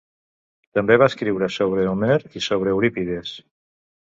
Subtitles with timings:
[0.77, 3.37] També va escriure sobre Homer i sobre Eurípides.